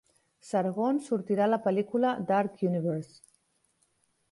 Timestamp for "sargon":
0.51-1.01